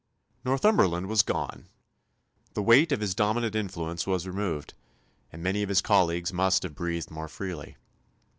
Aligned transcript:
Northumberland 0.43 1.05
was 1.05 1.21
gone. 1.21 1.67
The 2.55 2.63
weight 2.63 2.91
of 2.91 3.01
his 3.01 3.13
dominant 3.13 3.53
influence 3.53 4.07
was 4.07 4.25
removed, 4.25 4.73
and 5.31 5.43
many 5.43 5.61
of 5.61 5.69
his 5.69 5.79
colleagues 5.81 6.33
must 6.33 6.63
have 6.63 6.73
breathed 6.73 7.11
more 7.11 7.27
freely. 7.27 7.77